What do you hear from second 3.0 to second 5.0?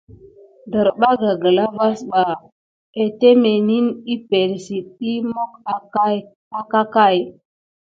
itémeni epəŋle si